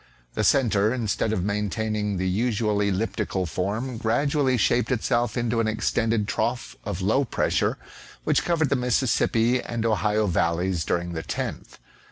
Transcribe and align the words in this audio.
The 0.33 0.43
centre 0.43 0.91
instead 0.91 1.31
of 1.31 1.43
maintaining 1.43 2.17
the 2.17 2.27
usual 2.27 2.81
elliptical 2.81 3.45
form, 3.45 3.97
gradually 3.99 4.57
shaped 4.57 4.91
itself 4.91 5.37
into 5.37 5.59
an 5.59 5.67
extended 5.67 6.27
trough 6.27 6.75
of 6.83 7.03
low 7.03 7.23
pressure, 7.23 7.77
which 8.23 8.43
covered 8.43 8.69
the 8.69 8.75
Mississippi 8.75 9.61
and 9.61 9.85
Ohio 9.85 10.25
valleys 10.25 10.85
during 10.85 11.13
the 11.13 11.21
10th. 11.21 11.77